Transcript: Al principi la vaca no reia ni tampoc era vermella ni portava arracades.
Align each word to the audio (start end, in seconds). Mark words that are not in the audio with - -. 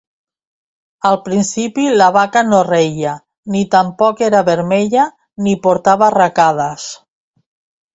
Al 1.09 1.17
principi 1.27 1.85
la 2.03 2.07
vaca 2.15 2.43
no 2.47 2.63
reia 2.69 3.13
ni 3.57 3.63
tampoc 3.79 4.27
era 4.33 4.43
vermella 4.51 5.09
ni 5.45 5.59
portava 5.69 6.13
arracades. 6.13 6.93